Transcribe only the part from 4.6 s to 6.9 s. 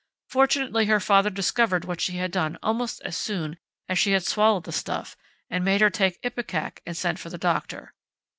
the stuff, and made her take ipecac